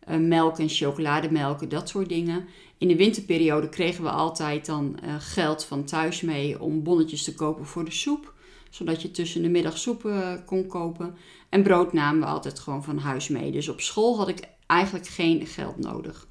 uh, 0.08 0.16
melk 0.16 0.58
en 0.58 0.68
chocolademelk, 0.68 1.70
dat 1.70 1.88
soort 1.88 2.08
dingen. 2.08 2.44
In 2.78 2.88
de 2.88 2.96
winterperiode 2.96 3.68
kregen 3.68 4.04
we 4.04 4.10
altijd 4.10 4.66
dan 4.66 4.98
uh, 5.04 5.14
geld 5.18 5.64
van 5.64 5.84
thuis 5.84 6.20
mee 6.20 6.60
om 6.60 6.82
bonnetjes 6.82 7.24
te 7.24 7.34
kopen 7.34 7.66
voor 7.66 7.84
de 7.84 7.90
soep 7.90 8.34
zodat 8.70 9.02
je 9.02 9.10
tussen 9.10 9.42
de 9.42 9.48
middag 9.48 9.78
soep 9.78 10.04
uh, 10.04 10.32
kon 10.46 10.66
kopen. 10.66 11.14
En 11.48 11.62
brood 11.62 11.92
namen 11.92 12.20
we 12.20 12.26
altijd 12.26 12.58
gewoon 12.58 12.84
van 12.84 12.98
huis 12.98 13.28
mee. 13.28 13.50
Dus 13.50 13.68
op 13.68 13.80
school 13.80 14.16
had 14.16 14.28
ik 14.28 14.40
eigenlijk 14.66 15.06
geen 15.06 15.46
geld 15.46 15.78
nodig. 15.78 16.26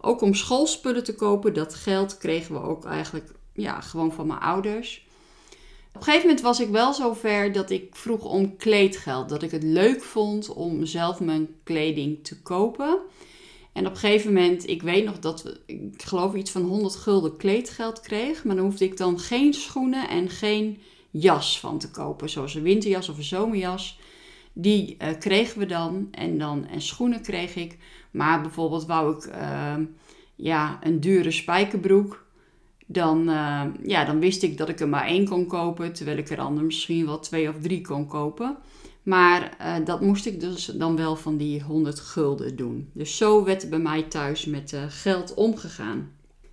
Ook 0.00 0.20
om 0.20 0.34
schoolspullen 0.34 1.04
te 1.04 1.14
kopen, 1.14 1.54
dat 1.54 1.74
geld 1.74 2.18
kregen 2.18 2.54
we 2.54 2.60
ook 2.60 2.84
eigenlijk 2.84 3.32
ja, 3.52 3.80
gewoon 3.80 4.12
van 4.12 4.26
mijn 4.26 4.40
ouders. 4.40 5.06
Op 5.88 5.96
een 5.96 6.02
gegeven 6.02 6.26
moment 6.26 6.44
was 6.44 6.60
ik 6.60 6.68
wel 6.68 6.94
zover 6.94 7.52
dat 7.52 7.70
ik 7.70 7.96
vroeg 7.96 8.24
om 8.24 8.56
kleedgeld. 8.56 9.28
Dat 9.28 9.42
ik 9.42 9.50
het 9.50 9.62
leuk 9.62 10.02
vond 10.02 10.48
om 10.48 10.86
zelf 10.86 11.20
mijn 11.20 11.48
kleding 11.64 12.24
te 12.24 12.42
kopen. 12.42 12.98
En 13.72 13.86
op 13.86 13.92
een 13.92 13.98
gegeven 13.98 14.32
moment, 14.32 14.68
ik 14.68 14.82
weet 14.82 15.04
nog 15.04 15.18
dat 15.18 15.58
ik 15.66 16.02
geloof 16.04 16.34
iets 16.34 16.50
van 16.50 16.62
100 16.62 16.96
gulden 16.96 17.36
kleedgeld 17.36 18.00
kreeg. 18.00 18.44
Maar 18.44 18.56
dan 18.56 18.64
hoefde 18.64 18.84
ik 18.84 18.96
dan 18.96 19.18
geen 19.18 19.54
schoenen 19.54 20.08
en 20.08 20.28
geen 20.28 20.80
jas 21.10 21.60
van 21.60 21.78
te 21.78 21.90
kopen. 21.90 22.30
Zoals 22.30 22.54
een 22.54 22.62
winterjas 22.62 23.08
of 23.08 23.16
een 23.16 23.24
zomerjas. 23.24 23.98
Die 24.52 24.96
uh, 25.02 25.08
kregen 25.18 25.58
we 25.58 25.66
dan. 25.66 26.08
En 26.10 26.38
dan 26.38 26.66
en 26.66 26.80
schoenen 26.80 27.22
kreeg 27.22 27.54
ik. 27.56 27.78
Maar 28.10 28.40
bijvoorbeeld 28.40 28.86
wou 28.86 29.16
ik 29.16 29.26
uh, 29.26 29.74
ja, 30.36 30.78
een 30.82 31.00
dure 31.00 31.30
spijkerbroek. 31.30 32.24
Dan, 32.86 33.28
uh, 33.28 33.62
ja, 33.82 34.04
dan 34.04 34.18
wist 34.18 34.42
ik 34.42 34.56
dat 34.58 34.68
ik 34.68 34.80
er 34.80 34.88
maar 34.88 35.06
één 35.06 35.28
kon 35.28 35.46
kopen. 35.46 35.92
Terwijl 35.92 36.18
ik 36.18 36.30
er 36.30 36.36
dan 36.36 36.66
misschien 36.66 37.06
wel 37.06 37.18
twee 37.18 37.48
of 37.48 37.60
drie 37.60 37.80
kon 37.80 38.06
kopen. 38.06 38.56
Maar 39.02 39.56
dat 39.84 40.00
moest 40.00 40.26
ik 40.26 40.40
dus 40.40 40.64
dan 40.64 40.96
wel 40.96 41.16
van 41.16 41.36
die 41.36 41.62
100 41.62 42.00
gulden 42.00 42.56
doen. 42.56 42.90
Dus 42.92 43.16
zo 43.16 43.44
werd 43.44 43.62
er 43.62 43.68
bij 43.68 43.78
mij 43.78 44.02
thuis 44.02 44.44
met 44.44 44.76
geld 44.88 45.34
omgegaan. 45.34 46.10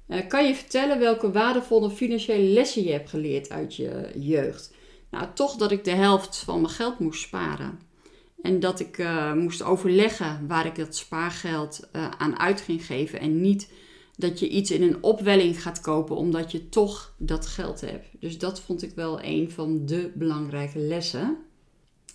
Uh, 0.07 0.27
kan 0.27 0.47
je 0.47 0.55
vertellen 0.55 0.99
welke 0.99 1.31
waardevolle 1.31 1.89
financiële 1.89 2.43
lessen 2.43 2.83
je 2.83 2.91
hebt 2.91 3.09
geleerd 3.09 3.49
uit 3.49 3.75
je 3.75 4.09
jeugd? 4.19 4.73
Nou, 5.11 5.25
toch 5.33 5.55
dat 5.55 5.71
ik 5.71 5.83
de 5.83 5.91
helft 5.91 6.37
van 6.37 6.61
mijn 6.61 6.73
geld 6.73 6.99
moest 6.99 7.21
sparen. 7.21 7.79
En 8.41 8.59
dat 8.59 8.79
ik 8.79 8.97
uh, 8.97 9.33
moest 9.33 9.63
overleggen 9.63 10.47
waar 10.47 10.65
ik 10.65 10.75
dat 10.75 10.95
spaargeld 10.95 11.87
uh, 11.95 12.09
aan 12.17 12.39
uit 12.39 12.61
ging 12.61 12.85
geven. 12.85 13.19
En 13.19 13.41
niet 13.41 13.71
dat 14.17 14.39
je 14.39 14.49
iets 14.49 14.71
in 14.71 14.81
een 14.81 15.03
opwelling 15.03 15.61
gaat 15.61 15.81
kopen 15.81 16.15
omdat 16.15 16.51
je 16.51 16.69
toch 16.69 17.13
dat 17.17 17.47
geld 17.47 17.81
hebt. 17.81 18.05
Dus 18.19 18.37
dat 18.37 18.59
vond 18.59 18.83
ik 18.83 18.91
wel 18.95 19.23
een 19.23 19.51
van 19.51 19.85
de 19.85 20.11
belangrijke 20.15 20.79
lessen. 20.79 21.37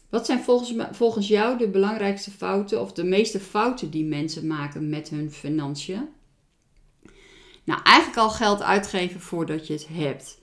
Wat 0.08 0.26
zijn 0.26 0.42
volgens, 0.42 0.75
volgens 0.92 1.28
jou 1.28 1.58
de 1.58 1.68
belangrijkste 1.68 2.30
fouten 2.30 2.80
of 2.80 2.92
de 2.92 3.04
meeste 3.04 3.40
fouten 3.40 3.90
die 3.90 4.04
mensen 4.04 4.46
maken 4.46 4.88
met 4.88 5.08
hun 5.08 5.30
financiën? 5.30 6.08
Nou, 7.64 7.81
eigenlijk 7.83 8.19
al 8.19 8.31
geld 8.31 8.62
uitgeven 8.62 9.21
voordat 9.21 9.66
je 9.66 9.73
het 9.73 9.88
hebt. 9.90 10.40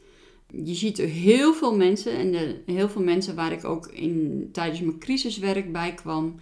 Je 0.64 0.74
ziet 0.76 0.98
heel 0.98 1.54
veel 1.54 1.76
mensen, 1.76 2.14
en 2.14 2.62
heel 2.66 2.90
veel 2.90 3.04
mensen 3.04 3.36
waar 3.36 3.52
ik 3.52 3.66
ook 3.66 3.88
in, 3.88 4.50
tijdens 4.52 4.82
mijn 4.82 5.00
crisiswerk 5.00 5.72
bij 5.72 5.94
kwam, 5.94 6.40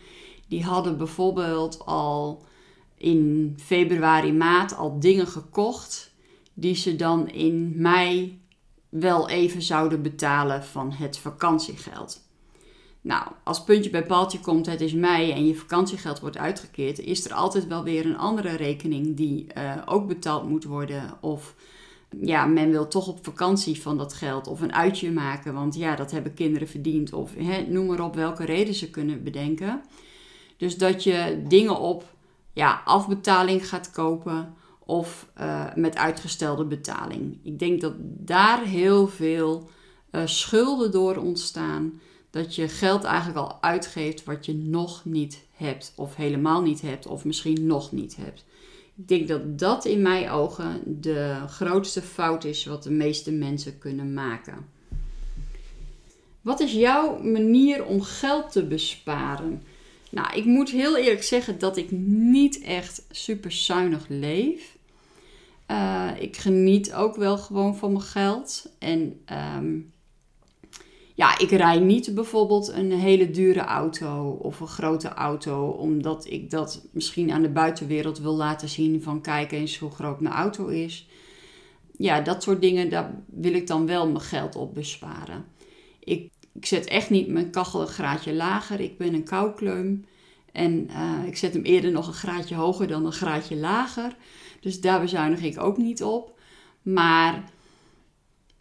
die 0.47 0.63
hadden 0.63 0.97
bijvoorbeeld 0.97 1.85
al 1.85 2.45
in 2.97 3.53
februari, 3.59 4.33
maart 4.33 4.75
al 4.75 4.99
dingen 4.99 5.27
gekocht 5.27 6.13
die 6.53 6.75
ze 6.75 6.95
dan 6.95 7.29
in 7.29 7.73
mei 7.75 8.41
wel 8.89 9.29
even 9.29 9.61
zouden 9.61 10.01
betalen 10.01 10.63
van 10.63 10.91
het 10.91 11.17
vakantiegeld. 11.17 12.26
Nou, 13.07 13.27
als 13.43 13.63
puntje 13.63 13.89
bij 13.89 14.05
paaltje 14.05 14.39
komt, 14.39 14.65
het 14.65 14.81
is 14.81 14.93
mei 14.93 15.31
en 15.31 15.47
je 15.47 15.55
vakantiegeld 15.55 16.19
wordt 16.19 16.37
uitgekeerd, 16.37 16.99
is 16.99 17.25
er 17.25 17.33
altijd 17.33 17.67
wel 17.67 17.83
weer 17.83 18.05
een 18.05 18.17
andere 18.17 18.55
rekening 18.55 19.15
die 19.15 19.47
uh, 19.57 19.73
ook 19.85 20.07
betaald 20.07 20.49
moet 20.49 20.63
worden. 20.63 21.17
Of 21.21 21.55
ja, 22.21 22.45
men 22.45 22.71
wil 22.71 22.87
toch 22.87 23.07
op 23.07 23.25
vakantie 23.25 23.81
van 23.81 23.97
dat 23.97 24.13
geld 24.13 24.47
of 24.47 24.61
een 24.61 24.73
uitje 24.73 25.11
maken, 25.11 25.53
want 25.53 25.75
ja, 25.75 25.95
dat 25.95 26.11
hebben 26.11 26.33
kinderen 26.33 26.67
verdiend. 26.67 27.13
Of 27.13 27.31
noem 27.67 27.85
maar 27.85 27.99
op 27.99 28.15
welke 28.15 28.45
reden 28.45 28.73
ze 28.73 28.89
kunnen 28.89 29.23
bedenken. 29.23 29.81
Dus 30.57 30.77
dat 30.77 31.03
je 31.03 31.43
dingen 31.47 31.79
op 31.79 32.03
ja, 32.53 32.81
afbetaling 32.85 33.69
gaat 33.69 33.91
kopen 33.91 34.53
of 34.79 35.27
uh, 35.39 35.65
met 35.75 35.97
uitgestelde 35.97 36.65
betaling. 36.65 37.39
Ik 37.43 37.59
denk 37.59 37.81
dat 37.81 37.93
daar 37.99 38.63
heel 38.63 39.07
veel 39.07 39.69
uh, 40.11 40.21
schulden 40.25 40.91
door 40.91 41.15
ontstaan. 41.15 41.99
Dat 42.29 42.55
je 42.55 42.67
geld 42.67 43.03
eigenlijk 43.03 43.37
al 43.37 43.57
uitgeeft 43.61 44.23
wat 44.23 44.45
je 44.45 44.53
nog 44.53 45.05
niet 45.05 45.45
hebt, 45.53 45.93
of 45.95 46.15
helemaal 46.15 46.61
niet 46.61 46.81
hebt, 46.81 47.07
of 47.07 47.25
misschien 47.25 47.65
nog 47.65 47.91
niet 47.91 48.15
hebt. 48.15 48.45
Ik 48.95 49.07
denk 49.07 49.27
dat 49.27 49.59
dat 49.59 49.85
in 49.85 50.01
mijn 50.01 50.29
ogen 50.29 50.81
de 51.01 51.35
grootste 51.47 52.01
fout 52.01 52.43
is 52.43 52.65
wat 52.65 52.83
de 52.83 52.91
meeste 52.91 53.31
mensen 53.31 53.77
kunnen 53.77 54.13
maken. 54.13 54.65
Wat 56.41 56.59
is 56.59 56.73
jouw 56.73 57.19
manier 57.23 57.85
om 57.85 58.01
geld 58.01 58.51
te 58.51 58.65
besparen? 58.65 59.63
Nou, 60.11 60.37
ik 60.37 60.45
moet 60.45 60.69
heel 60.69 60.97
eerlijk 60.97 61.23
zeggen 61.23 61.59
dat 61.59 61.77
ik 61.77 61.91
niet 61.91 62.61
echt 62.61 63.05
super 63.11 63.51
zuinig 63.51 64.05
leef. 64.07 64.77
Uh, 65.71 66.11
ik 66.19 66.37
geniet 66.37 66.93
ook 66.93 67.15
wel 67.15 67.37
gewoon 67.37 67.75
van 67.75 67.91
mijn 67.91 68.03
geld. 68.03 68.71
En 68.79 69.19
um, 69.57 69.91
ja, 71.17 71.37
ik 71.37 71.51
rij 71.51 71.79
niet 71.79 72.15
bijvoorbeeld 72.15 72.67
een 72.67 72.91
hele 72.91 73.31
dure 73.31 73.59
auto 73.59 74.29
of 74.41 74.59
een 74.59 74.67
grote 74.67 75.07
auto, 75.07 75.67
omdat 75.67 76.25
ik 76.29 76.49
dat 76.49 76.87
misschien 76.91 77.31
aan 77.31 77.41
de 77.41 77.49
buitenwereld 77.49 78.19
wil 78.19 78.35
laten 78.35 78.69
zien 78.69 79.01
van 79.01 79.21
kijk 79.21 79.51
eens 79.51 79.77
hoe 79.77 79.91
groot 79.91 80.19
mijn 80.19 80.35
auto 80.35 80.67
is. 80.67 81.07
Ja, 81.97 82.21
dat 82.21 82.43
soort 82.43 82.61
dingen, 82.61 82.89
daar 82.89 83.15
wil 83.25 83.53
ik 83.53 83.67
dan 83.67 83.85
wel 83.85 84.07
mijn 84.07 84.21
geld 84.21 84.55
op 84.55 84.73
besparen. 84.73 85.45
Ik, 85.99 86.31
ik 86.53 86.65
zet 86.65 86.85
echt 86.85 87.09
niet 87.09 87.27
mijn 87.27 87.51
kachel 87.51 87.81
een 87.81 87.87
graadje 87.87 88.33
lager. 88.33 88.79
Ik 88.79 88.97
ben 88.97 89.13
een 89.13 89.25
koukleum. 89.25 90.05
En 90.51 90.89
uh, 90.89 91.27
ik 91.27 91.37
zet 91.37 91.53
hem 91.53 91.63
eerder 91.63 91.91
nog 91.91 92.07
een 92.07 92.13
graadje 92.13 92.55
hoger 92.55 92.87
dan 92.87 93.05
een 93.05 93.11
graadje 93.11 93.55
lager. 93.55 94.15
Dus 94.59 94.81
daar 94.81 95.01
bezuinig 95.01 95.41
ik 95.41 95.61
ook 95.61 95.77
niet 95.77 96.03
op. 96.03 96.39
Maar 96.81 97.51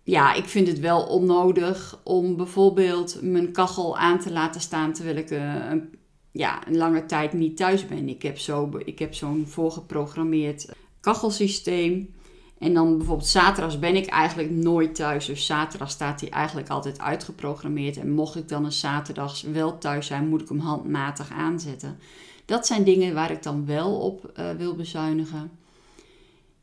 ja, 0.07 0.35
ik 0.35 0.45
vind 0.45 0.69
het 0.69 0.81
wel 0.81 1.03
onnodig 1.03 2.01
om 2.05 2.37
bijvoorbeeld 2.37 3.19
mijn 3.23 3.53
kachel 3.53 3.97
aan 3.97 4.19
te 4.19 4.33
laten 4.33 4.61
staan 4.61 4.93
terwijl 4.93 5.17
ik 5.17 5.31
uh, 5.31 5.71
een, 5.71 5.99
ja, 6.33 6.67
een 6.67 6.77
lange 6.77 7.07
tijd 7.07 7.33
niet 7.33 7.57
thuis 7.57 7.87
ben. 7.87 8.09
Ik 8.09 8.23
heb, 8.23 8.39
zo, 8.39 8.71
ik 8.85 8.99
heb 8.99 9.15
zo'n 9.15 9.45
voorgeprogrammeerd 9.49 10.69
kachelsysteem. 11.01 12.15
En 12.59 12.75
dan 12.75 12.97
bijvoorbeeld 12.97 13.29
zaterdags 13.29 13.79
ben 13.79 13.97
ik 13.97 14.07
eigenlijk 14.07 14.51
nooit 14.51 14.95
thuis. 14.95 15.27
Dus 15.27 15.47
zaterdag 15.47 15.91
staat 15.91 16.21
hij 16.21 16.31
eigenlijk 16.31 16.69
altijd 16.69 17.01
uitgeprogrammeerd. 17.01 17.97
En 17.97 18.11
mocht 18.11 18.37
ik 18.37 18.49
dan 18.49 18.65
een 18.65 18.73
zaterdags 18.73 19.43
wel 19.43 19.79
thuis 19.79 20.07
zijn, 20.07 20.29
moet 20.29 20.43
ik 20.43 20.49
hem 20.49 20.59
handmatig 20.59 21.31
aanzetten. 21.31 21.99
Dat 22.45 22.67
zijn 22.67 22.85
dingen 22.85 23.15
waar 23.15 23.31
ik 23.31 23.43
dan 23.43 23.67
wel 23.67 23.99
op 23.99 24.33
uh, 24.39 24.51
wil 24.51 24.75
bezuinigen. 24.75 25.51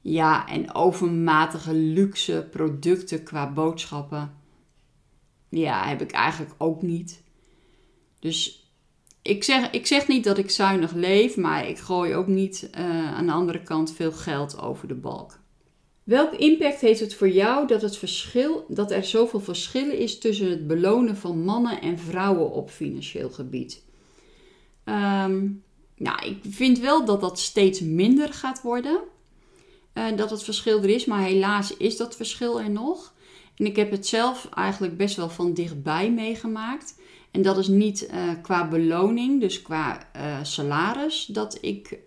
Ja, 0.03 0.47
en 0.47 0.73
overmatige 0.73 1.73
luxe 1.73 2.47
producten 2.51 3.23
qua 3.23 3.51
boodschappen. 3.51 4.33
Ja, 5.49 5.87
heb 5.87 6.01
ik 6.01 6.11
eigenlijk 6.11 6.53
ook 6.57 6.81
niet. 6.81 7.23
Dus 8.19 8.67
ik 9.21 9.43
zeg, 9.43 9.71
ik 9.71 9.87
zeg 9.87 10.07
niet 10.07 10.23
dat 10.23 10.37
ik 10.37 10.49
zuinig 10.49 10.93
leef, 10.93 11.37
maar 11.37 11.67
ik 11.67 11.77
gooi 11.77 12.15
ook 12.15 12.27
niet 12.27 12.69
uh, 12.77 13.13
aan 13.13 13.25
de 13.25 13.31
andere 13.31 13.63
kant 13.63 13.93
veel 13.93 14.11
geld 14.11 14.61
over 14.61 14.87
de 14.87 14.95
balk. 14.95 15.39
Welk 16.03 16.33
impact 16.33 16.81
heeft 16.81 16.99
het 16.99 17.15
voor 17.15 17.29
jou 17.29 17.67
dat, 17.67 17.81
het 17.81 17.97
verschil, 17.97 18.65
dat 18.67 18.91
er 18.91 19.03
zoveel 19.03 19.39
verschillen 19.39 19.97
is 19.97 20.19
tussen 20.19 20.49
het 20.49 20.67
belonen 20.67 21.17
van 21.17 21.43
mannen 21.43 21.81
en 21.81 21.99
vrouwen 21.99 22.51
op 22.51 22.69
financieel 22.69 23.29
gebied? 23.29 23.83
Um, 24.85 25.63
nou, 25.95 26.25
ik 26.25 26.37
vind 26.49 26.79
wel 26.79 27.05
dat 27.05 27.21
dat 27.21 27.39
steeds 27.39 27.79
minder 27.79 28.33
gaat 28.33 28.61
worden. 28.61 29.11
Uh, 29.93 30.05
dat 30.15 30.29
het 30.29 30.43
verschil 30.43 30.83
er 30.83 30.89
is, 30.89 31.05
maar 31.05 31.21
helaas 31.21 31.77
is 31.77 31.97
dat 31.97 32.15
verschil 32.15 32.61
er 32.61 32.69
nog. 32.69 33.13
En 33.55 33.65
ik 33.65 33.75
heb 33.75 33.91
het 33.91 34.07
zelf 34.07 34.49
eigenlijk 34.53 34.97
best 34.97 35.15
wel 35.15 35.29
van 35.29 35.53
dichtbij 35.53 36.11
meegemaakt. 36.11 37.01
En 37.31 37.41
dat 37.41 37.57
is 37.57 37.67
niet 37.67 38.09
uh, 38.11 38.31
qua 38.41 38.67
beloning, 38.67 39.41
dus 39.41 39.61
qua 39.61 40.07
uh, 40.15 40.37
salaris, 40.43 41.25
dat 41.25 41.57
ik 41.61 41.99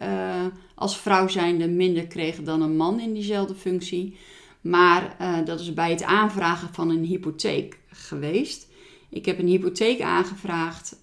als 0.75 0.99
vrouw 0.99 1.29
zijnde 1.29 1.69
minder 1.69 2.07
kreeg 2.07 2.43
dan 2.43 2.63
een 2.63 2.77
man 2.77 3.01
in 3.01 3.15
diezelfde 3.15 3.55
functie. 3.55 4.17
Maar 4.61 5.17
dat 5.45 5.61
is 5.61 5.75
bij 5.75 5.91
het 5.91 6.03
aanvragen 6.03 6.75
van 6.75 6.91
een 6.91 7.05
hypotheek 7.05 7.79
geweest. 7.89 8.69
Ik 9.09 9.25
heb 9.25 9.39
een 9.39 9.47
hypotheek 9.47 10.01
aangevraagd 10.01 10.97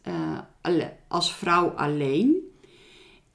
als 1.07 1.33
vrouw 1.33 1.69
alleen. 1.69 2.35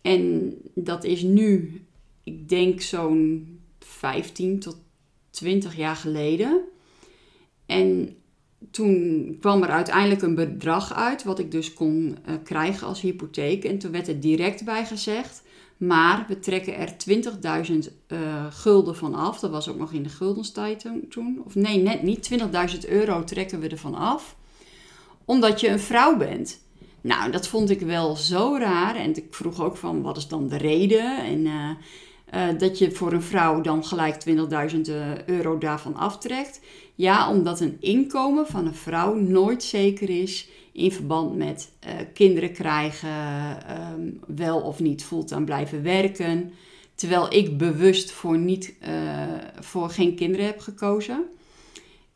En 0.03 0.55
dat 0.75 1.05
is 1.05 1.23
nu 1.23 1.83
ik 2.29 2.49
denk 2.49 2.81
zo'n 2.81 3.47
15 3.79 4.59
tot 4.59 4.77
20 5.31 5.77
jaar 5.77 5.97
geleden. 5.97 6.61
En 7.67 8.17
toen 8.71 9.37
kwam 9.41 9.63
er 9.63 9.69
uiteindelijk 9.69 10.23
een 10.23 10.35
bedrag 10.35 10.95
uit, 10.95 11.25
wat 11.25 11.39
ik 11.39 11.51
dus 11.51 11.75
kon 11.75 12.19
uh, 12.29 12.35
krijgen 12.45 12.87
als 12.87 13.01
hypotheek. 13.01 13.65
En 13.65 13.79
toen 13.79 13.93
werd 13.93 14.09
er 14.09 14.21
direct 14.21 14.65
bij 14.65 14.87
gezegd, 14.87 15.43
maar 15.77 16.25
we 16.29 16.39
trekken 16.39 16.77
er 16.77 16.89
20.000 16.89 17.13
uh, 17.13 17.85
eh, 18.07 18.47
gulden 18.51 18.97
van 18.97 19.15
af. 19.15 19.41
Dat 19.41 19.51
was 19.51 19.69
ook 19.69 19.79
nog 19.79 19.93
in 19.93 20.03
de 20.03 20.09
guldenstijd 20.09 20.87
toen. 21.09 21.43
Of 21.45 21.55
nee, 21.55 21.79
net 21.79 22.03
niet. 22.03 22.31
20.000 22.85 22.89
euro 22.89 23.25
trekken 23.25 23.61
we 23.61 23.69
ervan 23.69 23.95
af. 23.95 24.37
Omdat 25.25 25.61
je 25.61 25.69
een 25.69 25.81
vrouw 25.81 26.17
bent. 26.17 26.61
Nou, 27.01 27.31
dat 27.31 27.49
vond 27.49 27.71
ik 27.71 27.81
wel 27.81 28.17
zo 28.17 28.57
raar. 28.59 28.97
En 28.97 29.17
ik 29.17 29.35
vroeg 29.35 29.61
ook 29.61 29.77
van, 29.77 30.03
wat 30.03 30.17
is 30.17 30.29
dan 30.29 30.49
de 30.49 30.57
reden? 30.57 31.25
En... 31.25 31.39
Uh, 31.39 31.71
uh, 32.35 32.59
dat 32.59 32.79
je 32.79 32.91
voor 32.91 33.13
een 33.13 33.23
vrouw 33.23 33.61
dan 33.61 33.85
gelijk 33.85 34.25
20.000 34.29 34.35
uh, 34.81 35.25
euro 35.27 35.59
daarvan 35.59 35.95
aftrekt. 35.95 36.61
Ja, 36.95 37.31
omdat 37.31 37.61
een 37.61 37.77
inkomen 37.81 38.47
van 38.47 38.67
een 38.67 38.75
vrouw 38.75 39.15
nooit 39.15 39.63
zeker 39.63 40.11
is 40.11 40.49
in 40.73 40.93
verband 40.93 41.37
met 41.37 41.71
uh, 41.87 41.91
kinderen 42.15 42.53
krijgen, 42.53 43.09
um, 43.93 44.21
wel 44.37 44.61
of 44.61 44.81
niet 44.81 45.05
fulltime 45.05 45.45
blijven 45.45 45.83
werken. 45.83 46.53
Terwijl 46.95 47.35
ik 47.35 47.59
bewust 47.59 48.11
voor, 48.11 48.39
niet, 48.39 48.75
voor 49.61 49.91
geen 49.91 50.15
kinderen 50.15 50.47
heb 50.47 50.61
gekozen. 50.61 51.25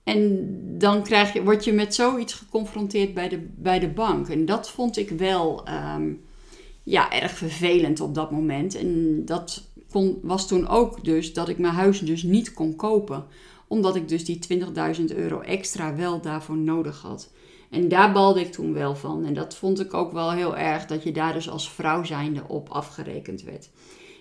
En 0.04 0.48
dan 0.78 1.02
krijg 1.02 1.32
je, 1.32 1.42
word 1.42 1.64
je 1.64 1.72
met 1.72 1.94
zoiets 1.94 2.32
geconfronteerd 2.32 3.14
bij 3.14 3.28
de, 3.28 3.46
bij 3.56 3.78
de 3.78 3.88
bank. 3.88 4.28
En 4.28 4.44
dat 4.44 4.70
vond 4.70 4.96
ik 4.96 5.10
wel 5.10 5.68
um, 5.96 6.20
ja, 6.82 7.12
erg 7.12 7.30
vervelend 7.30 8.00
op 8.00 8.14
dat 8.14 8.30
moment. 8.30 8.74
En 8.74 9.22
dat 9.24 9.68
was 10.22 10.48
toen 10.48 10.68
ook 10.68 11.04
dus 11.04 11.32
dat 11.32 11.48
ik 11.48 11.58
mijn 11.58 11.74
huis 11.74 12.00
dus 12.00 12.22
niet 12.22 12.54
kon 12.54 12.76
kopen. 12.76 13.24
Omdat 13.68 13.96
ik 13.96 14.08
dus 14.08 14.24
die 14.24 14.38
20.000 14.98 15.04
euro 15.16 15.40
extra 15.40 15.96
wel 15.96 16.20
daarvoor 16.20 16.56
nodig 16.56 17.02
had. 17.02 17.30
En 17.70 17.88
daar 17.88 18.12
balde 18.12 18.40
ik 18.40 18.52
toen 18.52 18.72
wel 18.72 18.96
van. 18.96 19.24
En 19.24 19.34
dat 19.34 19.56
vond 19.56 19.80
ik 19.80 19.94
ook 19.94 20.12
wel 20.12 20.32
heel 20.32 20.56
erg 20.56 20.86
dat 20.86 21.02
je 21.02 21.12
daar 21.12 21.32
dus 21.32 21.50
als 21.50 21.70
vrouw 21.70 22.04
zijnde 22.04 22.42
op 22.48 22.68
afgerekend 22.68 23.42
werd. 23.42 23.70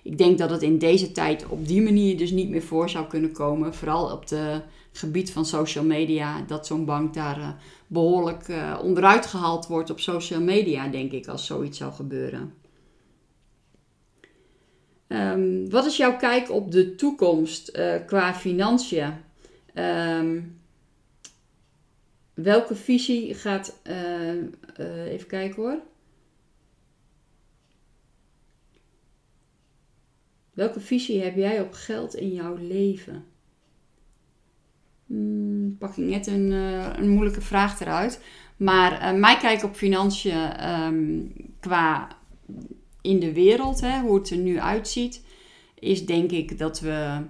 Ik 0.03 0.17
denk 0.17 0.37
dat 0.37 0.49
het 0.49 0.61
in 0.61 0.77
deze 0.77 1.11
tijd 1.11 1.45
op 1.47 1.67
die 1.67 1.81
manier 1.81 2.17
dus 2.17 2.31
niet 2.31 2.49
meer 2.49 2.61
voor 2.61 2.89
zou 2.89 3.07
kunnen 3.07 3.31
komen. 3.31 3.73
Vooral 3.73 4.11
op 4.11 4.29
het 4.29 4.63
gebied 4.91 5.31
van 5.31 5.45
social 5.45 5.83
media. 5.83 6.41
Dat 6.47 6.67
zo'n 6.67 6.85
bank 6.85 7.13
daar 7.13 7.39
uh, 7.39 7.49
behoorlijk 7.87 8.47
uh, 8.47 8.79
onderuit 8.83 9.25
gehaald 9.25 9.67
wordt 9.67 9.89
op 9.89 9.99
social 9.99 10.41
media, 10.41 10.87
denk 10.87 11.11
ik, 11.11 11.27
als 11.27 11.45
zoiets 11.45 11.77
zou 11.77 11.93
gebeuren. 11.93 12.53
Um, 15.11 15.69
wat 15.69 15.85
is 15.85 15.97
jouw 15.97 16.17
kijk 16.17 16.51
op 16.51 16.71
de 16.71 16.95
toekomst 16.95 17.77
uh, 17.77 17.95
qua 18.05 18.33
financiën? 18.33 19.13
Um, 19.75 20.59
welke 22.33 22.75
visie 22.75 23.33
gaat. 23.33 23.79
eh, 23.83 24.37
eh, 24.75 25.05
even 25.05 25.27
kijken 25.27 25.61
hoor. 25.63 25.79
Welke 30.53 30.79
visie 30.79 31.21
heb 31.23 31.35
jij 31.35 31.61
op 31.61 31.73
geld 31.73 32.15
in 32.15 32.33
jouw 32.33 32.55
leven? 32.55 33.25
Hmm, 35.05 35.77
pak 35.77 35.97
ik 35.97 36.05
net 36.05 36.27
een, 36.27 36.51
eh, 36.51 36.93
een 36.95 37.09
moeilijke 37.09 37.41
vraag 37.41 37.79
eruit. 37.79 38.21
Maar 38.57 38.99
eh, 39.01 39.13
mij 39.13 39.37
kijken 39.37 39.67
op 39.67 39.75
financiën 39.75 40.51
ehm, 40.51 41.19
qua 41.59 42.07
in 43.01 43.19
de 43.19 43.33
wereld, 43.33 43.81
hè, 43.81 43.99
hoe 43.99 44.15
het 44.15 44.29
er 44.29 44.37
nu 44.37 44.59
uitziet, 44.59 45.23
is 45.79 46.05
denk 46.05 46.31
ik 46.31 46.57
dat 46.57 46.79
we 46.79 47.21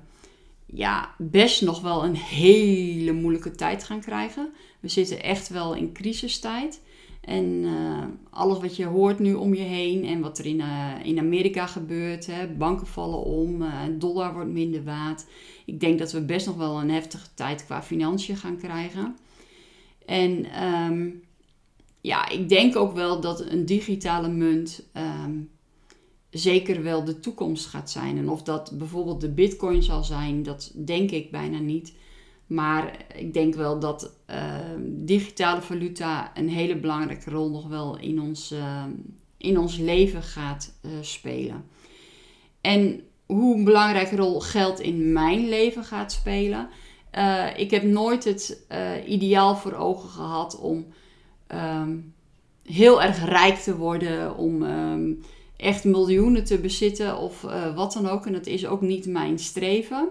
ja, 0.66 1.16
best 1.18 1.62
nog 1.62 1.82
wel 1.82 2.04
een 2.04 2.16
hele 2.16 3.12
moeilijke 3.12 3.52
tijd 3.52 3.84
gaan 3.84 4.02
krijgen. 4.02 4.54
We 4.80 4.88
zitten 4.88 5.24
echt 5.24 5.50
wel 5.50 5.76
in 5.76 5.94
crisistijd. 5.94 6.82
En 7.22 7.62
eh, 7.66 8.04
alles 8.30 8.60
wat 8.60 8.76
je 8.76 8.86
hoort 8.86 9.20
nu 9.20 9.34
om 9.34 9.54
je 9.54 9.62
heen 9.62 10.06
en 10.06 10.22
wat 10.22 10.38
er 10.38 10.46
in, 10.46 10.62
eh, 10.62 10.94
in 11.04 11.20
Amerika 11.20 11.66
gebeurt, 11.66 12.26
hè, 12.26 12.48
banken 12.48 12.88
vallen 12.88 13.24
om, 13.24 13.62
uh, 13.62 13.74
dollar 13.92 14.34
wordt 14.34 14.50
minder 14.50 14.84
waard. 14.84 15.26
Ik 15.66 15.80
denk 15.80 16.00
dat 16.00 16.12
we 16.12 16.22
best 16.22 16.46
nog 16.46 16.56
wel 16.56 16.80
een 16.80 16.90
heftige 16.90 17.28
tijd 17.34 17.66
qua 17.66 17.84
financiën 17.84 18.38
gaan 18.38 18.58
krijgen. 18.58 19.16
En 20.06 20.46
ehm, 20.46 21.10
ja, 22.02 22.30
ik 22.30 22.50
denk 22.50 22.76
ook 22.76 22.94
wel 22.94 23.22
dat 23.22 23.46
een 23.50 23.66
digitale 23.66 24.30
munt 24.30 24.84
ehm, 24.94 25.32
zeker 26.32 26.84
wel 26.84 27.04
de 27.04 27.20
toekomst 27.20 27.66
gaat 27.66 27.90
zijn. 27.90 28.18
En 28.18 28.30
of 28.30 28.44
dat 28.44 28.72
bijvoorbeeld 28.74 29.22
de 29.22 29.30
bitcoin 29.30 29.84
zal 29.84 30.04
zijn, 30.04 30.44
dat 30.44 30.72
denk 30.76 31.12
ik 31.12 31.32
bijna 31.32 31.60
niet. 31.60 31.94
Maar 32.48 33.06
ik 33.16 33.34
denk 33.34 33.56
wel 33.56 33.80
dat 33.80 34.14
uh, 34.30 34.36
digitale 34.88 35.62
valuta 35.62 36.32
een 36.38 36.50
hele 36.50 36.76
belangrijke 36.76 37.30
rol 37.30 37.50
nog 37.50 37.68
wel 37.68 37.98
in 37.98 38.22
ons, 38.22 38.52
uh, 38.52 38.84
in 39.38 39.60
ons 39.60 39.78
leven 39.78 40.24
gaat 40.24 40.74
uh, 40.82 40.92
spelen. 41.02 41.66
En 42.62 43.02
hoe 43.26 43.56
een 43.56 43.64
belangrijke 43.64 44.16
rol 44.16 44.40
geld 44.40 44.80
in 44.80 45.12
mijn 45.12 45.50
leven 45.50 45.84
gaat 45.84 46.12
spelen. 46.12 46.70
ik 47.58 47.72
heb 47.72 47.84
nooit 47.84 48.24
het 48.24 48.66
ideaal 49.08 49.56
voor 49.56 49.74
ogen 49.74 50.10
gehad 50.10 50.60
om 50.60 50.86
um, 51.48 52.14
heel 52.64 53.02
erg 53.02 53.26
rijk 53.26 53.56
te 53.58 53.78
worden, 53.78 54.38
om 54.38 54.64
echt 55.62 55.84
miljoenen 55.84 56.44
te 56.44 56.58
bezitten 56.58 57.18
of 57.18 57.42
wat 57.76 57.94
dan 57.94 58.10
ook. 58.10 58.26
En 58.26 58.34
dat 58.34 58.48
is 58.48 58.68
ook 58.68 58.82
niet 58.82 59.06
mijn 59.06 59.40
streven. 59.40 60.10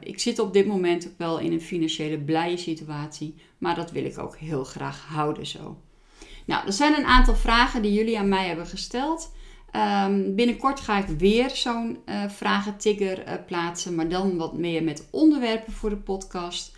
Ik 0.00 0.18
zit 0.18 0.38
op 0.38 0.52
dit 0.52 0.66
moment 0.66 1.06
ook 1.06 1.18
wel 1.18 1.38
in 1.38 1.52
een 1.52 1.60
financiële 1.60 2.18
blije 2.18 2.56
situatie, 2.56 3.34
maar 3.58 3.74
dat 3.74 3.90
wil 3.90 4.04
ik 4.04 4.18
ook 4.18 4.36
heel 4.36 4.64
graag 4.64 5.04
houden 5.08 5.46
zo. 5.46 5.76
Nou, 6.44 6.66
er 6.66 6.72
zijn 6.72 6.96
een 6.96 7.04
aantal 7.04 7.34
vragen 7.34 7.82
die 7.82 7.92
jullie 7.92 8.18
aan 8.18 8.28
mij 8.28 8.46
hebben 8.46 8.66
gesteld. 8.66 9.34
Um, 10.04 10.34
binnenkort 10.34 10.80
ga 10.80 10.98
ik 10.98 11.18
weer 11.18 11.50
zo'n 11.50 11.98
vragen-tigger 12.28 13.42
plaatsen, 13.46 13.94
maar 13.94 14.08
dan 14.08 14.36
wat 14.36 14.56
meer 14.56 14.82
met 14.82 15.08
onderwerpen 15.10 15.72
voor 15.72 15.90
de 15.90 15.96
podcast. 15.96 16.76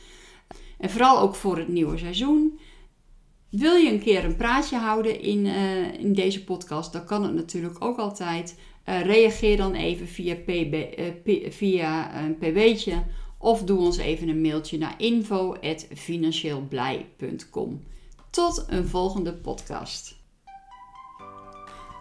En 0.79 0.91
vooral 0.91 1.19
ook 1.19 1.35
voor 1.35 1.59
het 1.59 1.69
nieuwe 1.69 1.99
seizoen. 1.99 2.59
Wil 3.51 3.75
je 3.75 3.91
een 3.91 4.03
keer 4.03 4.25
een 4.25 4.37
praatje 4.37 4.77
houden 4.77 5.21
in, 5.21 5.47
in 5.99 6.13
deze 6.13 6.45
podcast, 6.45 6.93
dan 6.93 7.05
kan 7.05 7.23
het 7.23 7.35
natuurlijk 7.35 7.85
ook 7.85 7.99
altijd. 7.99 8.57
Uh, 8.89 9.05
reageer 9.05 9.57
dan 9.57 9.75
even 9.75 10.09
via, 10.09 10.35
PB, 10.35 10.99
uh, 10.99 11.07
via 11.51 12.23
een 12.23 12.39
pb'tje 12.39 13.03
of 13.39 13.63
doe 13.63 13.79
ons 13.79 13.97
even 13.97 14.29
een 14.29 14.41
mailtje 14.41 14.79
naar 14.79 14.95
info.financieelblij.com. 14.97 17.83
Tot 18.31 18.65
een 18.69 18.89
volgende 18.89 19.33
podcast. 19.33 20.17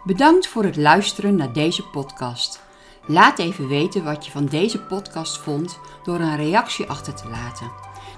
Bedankt 0.04 0.46
voor 0.46 0.64
het 0.64 0.76
luisteren 0.76 1.36
naar 1.36 1.52
deze 1.52 1.82
podcast. 1.82 2.62
Laat 3.06 3.38
even 3.38 3.68
weten 3.68 4.04
wat 4.04 4.24
je 4.24 4.30
van 4.30 4.46
deze 4.46 4.80
podcast 4.80 5.38
vond 5.38 5.78
door 6.04 6.20
een 6.20 6.36
reactie 6.36 6.86
achter 6.86 7.14
te 7.14 7.28
laten. 7.28 7.87